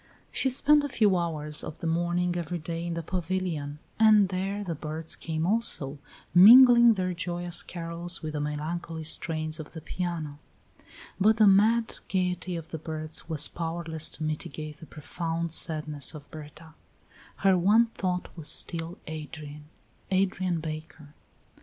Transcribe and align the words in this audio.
She 0.31 0.49
spent 0.49 0.83
a 0.83 0.89
few 0.89 1.15
hours 1.15 1.63
of 1.63 1.77
the 1.77 1.85
morning, 1.85 2.35
every 2.35 2.57
day, 2.57 2.87
in 2.87 2.95
the 2.95 3.03
pavilion, 3.03 3.77
and 3.99 4.29
there 4.29 4.63
the 4.63 4.73
birds 4.73 5.15
came 5.15 5.45
also, 5.45 5.99
mingling 6.33 6.95
their 6.95 7.13
joyous 7.13 7.61
carols 7.61 8.23
with 8.23 8.33
the 8.33 8.41
melancholy 8.41 9.03
strains 9.03 9.59
of 9.59 9.73
the 9.73 9.81
piano; 9.81 10.39
but 11.19 11.37
the 11.37 11.45
mad 11.45 11.99
gayety 12.07 12.55
of 12.55 12.69
the 12.71 12.79
birds 12.79 13.29
was 13.29 13.47
powerless 13.47 14.09
to 14.13 14.23
mitigate 14.23 14.77
the 14.79 14.87
profound 14.87 15.51
sadness 15.51 16.15
of 16.15 16.31
Berta; 16.31 16.73
her 17.35 17.55
one 17.55 17.85
thought 17.93 18.35
was 18.35 18.49
still 18.49 18.97
Adrian 19.05 19.65
Adrian 20.09 20.59
Baker. 20.61 21.13